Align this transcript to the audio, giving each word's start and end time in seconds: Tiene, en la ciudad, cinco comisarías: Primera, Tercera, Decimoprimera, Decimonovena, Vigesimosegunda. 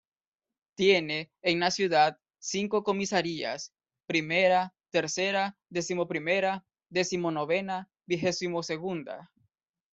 Tiene, 0.73 1.29
en 1.43 1.59
la 1.59 1.69
ciudad, 1.69 2.17
cinco 2.39 2.83
comisarías: 2.83 3.71
Primera, 4.07 4.73
Tercera, 4.89 5.59
Decimoprimera, 5.69 6.65
Decimonovena, 6.89 7.87
Vigesimosegunda. 8.07 9.29